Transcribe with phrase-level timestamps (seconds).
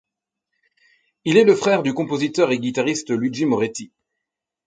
[1.25, 3.91] Il est le frère du compositeur et guitariste Luigi Moretti.